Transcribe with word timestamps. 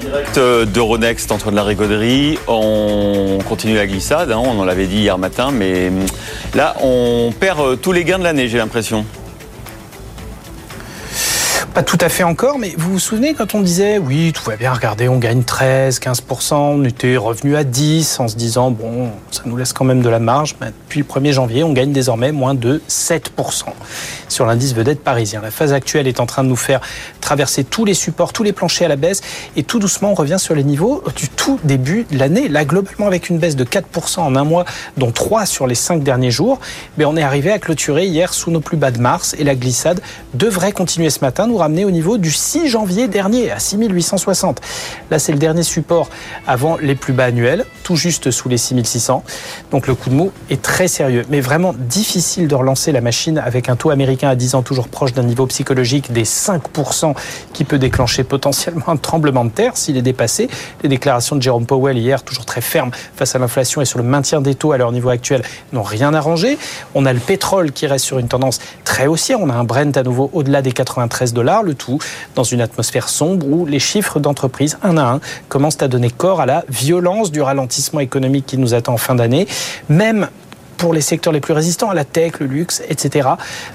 direct 0.00 0.38
d'Euronext, 0.72 1.30
Antoine 1.32 1.54
de 1.54 1.56
la 1.56 1.64
Rigauderie. 1.64 2.38
On 2.46 3.38
continue 3.48 3.76
la 3.76 3.86
glissade, 3.86 4.30
hein, 4.30 4.40
on 4.42 4.58
en 4.58 4.64
l'avait 4.64 4.86
dit 4.86 4.98
hier 4.98 5.18
matin, 5.18 5.50
mais 5.52 5.88
hum, 5.88 6.06
là, 6.54 6.74
on 6.82 7.32
perd 7.38 7.80
tous 7.80 7.92
les 7.92 8.04
gains 8.04 8.18
de 8.18 8.24
l'année, 8.24 8.48
j'ai 8.48 8.58
l'impression. 8.58 9.04
Pas 11.78 11.84
tout 11.84 11.98
à 12.00 12.08
fait 12.08 12.24
encore, 12.24 12.58
mais 12.58 12.74
vous 12.76 12.90
vous 12.90 12.98
souvenez 12.98 13.34
quand 13.34 13.54
on 13.54 13.60
disait 13.60 13.98
oui, 13.98 14.32
tout 14.34 14.42
va 14.42 14.56
bien, 14.56 14.72
regardez, 14.72 15.08
on 15.08 15.18
gagne 15.18 15.44
13, 15.44 16.00
15%, 16.00 16.54
on 16.54 16.82
était 16.82 17.16
revenu 17.16 17.54
à 17.54 17.62
10 17.62 18.18
en 18.18 18.26
se 18.26 18.34
disant 18.34 18.72
bon, 18.72 19.10
ça 19.30 19.42
nous 19.44 19.56
laisse 19.56 19.72
quand 19.72 19.84
même 19.84 20.02
de 20.02 20.08
la 20.08 20.18
marge. 20.18 20.56
Mais 20.60 20.72
depuis 20.72 20.98
le 20.98 21.06
1er 21.06 21.30
janvier, 21.30 21.62
on 21.62 21.72
gagne 21.72 21.92
désormais 21.92 22.32
moins 22.32 22.54
de 22.54 22.82
7% 22.88 23.66
sur 24.28 24.44
l'indice 24.44 24.74
vedette 24.74 25.04
parisien. 25.04 25.40
La 25.40 25.52
phase 25.52 25.72
actuelle 25.72 26.08
est 26.08 26.18
en 26.18 26.26
train 26.26 26.42
de 26.42 26.48
nous 26.48 26.56
faire 26.56 26.80
traverser 27.20 27.62
tous 27.62 27.84
les 27.84 27.94
supports, 27.94 28.32
tous 28.32 28.42
les 28.42 28.52
planchers 28.52 28.86
à 28.86 28.88
la 28.88 28.96
baisse 28.96 29.20
et 29.54 29.62
tout 29.62 29.78
doucement 29.78 30.10
on 30.10 30.14
revient 30.14 30.40
sur 30.40 30.56
les 30.56 30.64
niveaux 30.64 31.04
du 31.14 31.28
tout 31.28 31.60
début 31.62 32.06
de 32.10 32.18
l'année. 32.18 32.48
Là, 32.48 32.64
globalement, 32.64 33.06
avec 33.06 33.28
une 33.28 33.38
baisse 33.38 33.54
de 33.54 33.64
4% 33.64 34.18
en 34.18 34.34
un 34.34 34.44
mois, 34.44 34.64
dont 34.96 35.12
3 35.12 35.46
sur 35.46 35.68
les 35.68 35.76
5 35.76 36.02
derniers 36.02 36.32
jours, 36.32 36.58
mais 36.96 37.04
on 37.04 37.16
est 37.16 37.22
arrivé 37.22 37.52
à 37.52 37.60
clôturer 37.60 38.06
hier 38.06 38.34
sous 38.34 38.50
nos 38.50 38.60
plus 38.60 38.76
bas 38.76 38.90
de 38.90 38.98
mars 38.98 39.36
et 39.38 39.44
la 39.44 39.54
glissade 39.54 40.00
devrait 40.34 40.72
continuer 40.72 41.10
ce 41.10 41.20
matin, 41.20 41.46
au 41.68 41.90
niveau 41.90 42.18
du 42.18 42.30
6 42.30 42.68
janvier 42.68 43.08
dernier, 43.08 43.50
à 43.50 43.58
6860. 43.58 44.60
Là, 45.10 45.18
c'est 45.18 45.32
le 45.32 45.38
dernier 45.38 45.62
support 45.62 46.08
avant 46.46 46.76
les 46.80 46.94
plus 46.94 47.12
bas 47.12 47.24
annuels, 47.24 47.64
tout 47.82 47.96
juste 47.96 48.30
sous 48.30 48.48
les 48.48 48.56
6600. 48.58 49.22
Donc 49.70 49.86
le 49.86 49.94
coup 49.94 50.10
de 50.10 50.14
mou 50.14 50.32
est 50.50 50.62
très 50.62 50.88
sérieux, 50.88 51.24
mais 51.28 51.40
vraiment 51.40 51.74
difficile 51.76 52.48
de 52.48 52.54
relancer 52.54 52.92
la 52.92 53.00
machine 53.00 53.38
avec 53.38 53.68
un 53.68 53.76
taux 53.76 53.90
américain 53.90 54.28
à 54.28 54.34
10 54.34 54.54
ans 54.54 54.62
toujours 54.62 54.88
proche 54.88 55.12
d'un 55.12 55.22
niveau 55.22 55.46
psychologique 55.46 56.12
des 56.12 56.24
5% 56.24 57.14
qui 57.52 57.64
peut 57.64 57.78
déclencher 57.78 58.24
potentiellement 58.24 58.88
un 58.88 58.96
tremblement 58.96 59.44
de 59.44 59.50
terre 59.50 59.76
s'il 59.76 59.96
est 59.96 60.02
dépassé. 60.02 60.48
Les 60.82 60.88
déclarations 60.88 61.36
de 61.36 61.42
Jérôme 61.42 61.66
Powell 61.66 61.98
hier, 61.98 62.22
toujours 62.22 62.46
très 62.46 62.60
fermes 62.60 62.90
face 63.16 63.34
à 63.34 63.38
l'inflation 63.38 63.80
et 63.80 63.84
sur 63.84 63.98
le 63.98 64.04
maintien 64.04 64.40
des 64.40 64.54
taux 64.54 64.72
à 64.72 64.78
leur 64.78 64.92
niveau 64.92 65.10
actuel, 65.10 65.42
n'ont 65.72 65.82
rien 65.82 66.14
arrangé. 66.14 66.58
On 66.94 67.06
a 67.06 67.12
le 67.12 67.20
pétrole 67.20 67.72
qui 67.72 67.86
reste 67.86 68.04
sur 68.04 68.18
une 68.18 68.28
tendance 68.28 68.58
très 68.84 69.06
haussière. 69.06 69.38
On 69.40 69.50
a 69.50 69.54
un 69.54 69.64
Brent 69.64 69.96
à 69.96 70.02
nouveau 70.02 70.30
au-delà 70.32 70.62
des 70.62 70.72
93 70.72 71.32
dollars 71.32 71.47
le 71.62 71.74
tout 71.74 71.98
dans 72.34 72.44
une 72.44 72.60
atmosphère 72.60 73.08
sombre 73.08 73.46
où 73.46 73.66
les 73.66 73.78
chiffres 73.78 74.20
d'entreprise, 74.20 74.78
un 74.82 74.96
à 74.96 75.02
un, 75.02 75.20
commencent 75.48 75.82
à 75.82 75.88
donner 75.88 76.10
corps 76.10 76.40
à 76.40 76.46
la 76.46 76.64
violence 76.68 77.30
du 77.30 77.40
ralentissement 77.40 78.00
économique 78.00 78.46
qui 78.46 78.58
nous 78.58 78.74
attend 78.74 78.94
en 78.94 78.98
fin 78.98 79.14
d'année. 79.14 79.46
Même 79.88 80.28
pour 80.78 80.94
les 80.94 81.00
secteurs 81.00 81.32
les 81.32 81.40
plus 81.40 81.52
résistants, 81.52 81.92
la 81.92 82.04
tech, 82.04 82.34
le 82.38 82.46
luxe, 82.46 82.82
etc. 82.88 83.28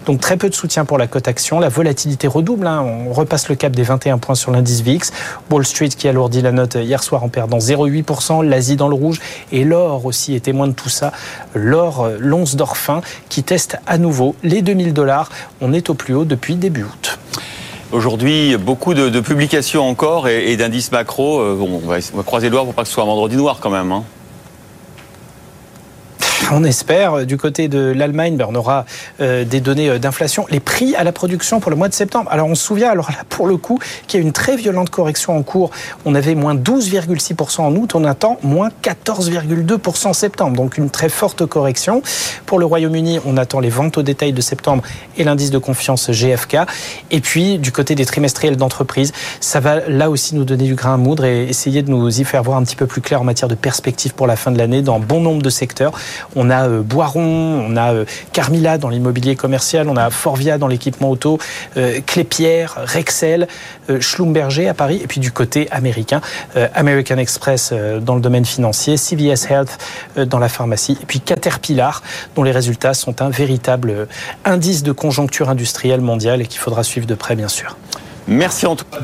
Donc 0.06 0.22
très 0.22 0.38
peu 0.38 0.50
de 0.50 0.56
soutien 0.56 0.86
pour 0.86 0.98
la 0.98 1.06
cote 1.06 1.28
action. 1.28 1.60
La 1.60 1.70
volatilité 1.70 2.28
redouble. 2.28 2.66
Hein. 2.66 2.82
On 2.82 3.14
repasse 3.14 3.50
le 3.50 3.56
cap 3.56 3.74
des 3.74 3.84
21 3.84 4.18
points 4.18 4.36
sur 4.36 4.52
l'indice 4.52 4.82
VIX. 4.82 5.12
Wall 5.52 5.66
Street 5.66 5.90
qui 5.90 6.08
alourdit 6.08 6.42
la 6.42 6.52
note 6.52 6.76
hier 6.76 7.04
soir 7.04 7.24
en 7.24 7.30
perdant 7.30 7.60
0,8%. 7.60 8.44
L'Asie 8.44 8.78
dans 8.78 8.88
le 8.88 8.96
rouge. 8.96 9.20
Et 9.52 9.66
l'or 9.66 10.06
aussi 10.06 10.34
est 10.34 10.40
témoin 10.40 10.68
de 10.68 10.74
tout 10.74 10.90
ça. 10.90 11.12
L'or, 11.54 12.06
euh, 12.06 12.18
l'once 12.20 12.56
d'or 12.56 12.78
fin, 12.78 13.02
qui 13.30 13.44
teste 13.44 13.78
à 13.86 13.98
nouveau 13.98 14.36
les 14.44 14.62
2000 14.62 14.94
dollars. 14.94 15.30
On 15.62 15.74
est 15.74 15.90
au 15.90 15.94
plus 15.94 16.16
haut 16.16 16.26
depuis 16.26 16.56
début 16.56 16.84
août. 16.84 17.03
Aujourd'hui, 17.94 18.58
beaucoup 18.58 18.96
de, 18.96 19.20
publications 19.20 19.88
encore 19.88 20.28
et, 20.28 20.58
d'indices 20.58 20.92
macro. 20.92 21.40
Euh, 21.40 21.56
on, 21.60 21.78
va, 21.78 22.00
croiser 22.24 22.48
le 22.48 22.52
doigt 22.54 22.64
pour 22.64 22.74
pas 22.74 22.82
que 22.82 22.88
ce 22.88 22.94
soit 22.96 23.04
un 23.04 23.06
vendredi 23.06 23.38
noir 23.38 23.60
quand 23.62 23.70
même. 23.70 23.92
Hein. 23.92 24.04
On 26.56 26.64
espère. 26.64 27.26
Du 27.26 27.38
côté 27.38 27.68
de 27.68 27.80
l'Allemagne, 27.80 28.38
ben, 28.38 28.46
on 28.48 28.54
aura 28.54 28.86
euh, 29.22 29.44
des 29.44 29.60
données 29.60 29.90
euh, 29.90 29.98
d'inflation. 29.98 30.46
Les 30.52 30.60
prix 30.60 30.96
à 30.96 31.04
la 31.04 31.12
production 31.12 31.60
pour 31.60 31.72
le 31.72 31.78
mois 31.78 31.90
de 31.90 31.96
septembre. 31.96 32.30
Alors 32.32 32.48
on 32.48 32.54
se 32.54 32.64
souvient, 32.64 32.92
alors 32.92 33.10
là, 33.10 33.24
pour 33.28 33.48
le 33.48 33.58
coup, 33.58 33.80
qu'il 34.06 34.20
y 34.20 34.24
a 34.24 34.26
une 34.26 34.34
très 34.34 34.56
violente 34.56 34.92
correction 34.92 35.36
en 35.36 35.42
cours. 35.42 35.72
On 36.06 36.14
avait 36.14 36.36
moins 36.36 36.54
12,6% 36.54 37.62
en 37.62 37.76
août, 37.76 37.96
on 37.96 38.04
attend 38.04 38.38
moins 38.44 38.70
14,2% 38.84 40.08
en 40.10 40.14
septembre. 40.14 40.56
Donc 40.56 40.78
une 40.78 40.92
très 40.92 41.10
forte 41.10 41.44
correction. 41.48 42.04
Pour 42.46 42.60
le 42.60 42.66
Royaume-Uni, 42.66 43.20
on 43.26 43.36
attend 43.38 43.60
les 43.60 43.72
ventes 43.72 43.98
au 43.98 44.04
détail 44.04 44.32
de 44.32 44.42
septembre 44.42 44.84
et 45.18 45.24
l'indice 45.24 45.50
de 45.50 45.58
confiance 45.58 46.12
GFK. 46.12 46.58
Et 47.10 47.20
puis 47.20 47.58
du 47.58 47.72
côté 47.72 47.96
des 47.96 48.06
trimestriels 48.06 48.58
d'entreprise, 48.58 49.12
ça 49.40 49.60
va 49.60 49.80
là 49.88 50.12
aussi 50.12 50.36
nous 50.36 50.44
donner 50.44 50.66
du 50.66 50.76
grain 50.76 50.94
à 50.94 50.98
moudre 50.98 51.26
et 51.26 51.50
essayer 51.50 51.82
de 51.82 51.90
nous 51.90 52.22
y 52.22 52.24
faire 52.24 52.44
voir 52.44 52.60
un 52.60 52.64
petit 52.64 52.76
peu 52.76 52.86
plus 52.86 53.02
clair 53.02 53.22
en 53.22 53.24
matière 53.24 53.48
de 53.48 53.56
perspective 53.56 54.14
pour 54.14 54.28
la 54.28 54.36
fin 54.36 54.52
de 54.52 54.60
l'année 54.60 54.84
dans 54.84 55.00
bon 55.00 55.20
nombre 55.20 55.42
de 55.42 55.50
secteurs. 55.50 55.94
A 56.50 56.68
euh, 56.68 56.82
Boiron, 56.82 57.66
on 57.68 57.76
a 57.76 57.94
euh, 57.94 58.06
Carmila 58.32 58.78
dans 58.78 58.90
l'immobilier 58.90 59.36
commercial, 59.36 59.90
on 59.90 59.98
a 59.98 60.10
Forvia 60.10 60.58
dans 60.58 60.68
l'équipement 60.68 61.10
auto, 61.10 61.38
euh, 61.78 62.00
Clépierre, 62.06 62.78
Rexel, 62.86 63.48
Schlumberger 64.00 64.68
à 64.68 64.74
Paris, 64.74 65.00
et 65.04 65.08
puis 65.08 65.20
du 65.20 65.32
côté 65.32 65.68
américain, 65.72 66.22
American 66.74 67.18
Express 67.18 67.74
dans 68.02 68.16
le 68.16 68.22
domaine 68.22 68.46
financier, 68.46 68.96
CVS 68.96 69.50
Health 69.50 69.78
dans 70.16 70.40
la 70.40 70.48
pharmacie, 70.48 70.98
et 71.02 71.06
puis 71.06 71.20
Caterpillar 71.20 72.02
dont 72.36 72.44
les 72.44 72.52
résultats 72.52 72.94
sont 72.94 73.22
un 73.22 73.30
véritable 73.30 74.08
indice 74.46 74.84
de 74.84 74.94
conjoncture 74.94 75.50
industrielle 75.50 76.02
mondiale 76.02 76.42
et 76.42 76.46
qu'il 76.46 76.60
faudra 76.60 76.84
suivre 76.84 77.08
de 77.08 77.16
près 77.16 77.36
bien 77.36 77.50
sûr. 77.50 77.76
Merci 78.28 78.66
Antoine. 78.66 79.02